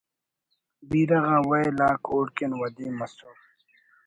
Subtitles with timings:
[0.87, 3.33] بیرہ غا ویل آک اوڑکن ودی مسر